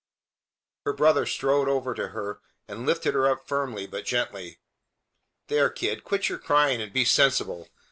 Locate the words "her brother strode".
0.83-1.67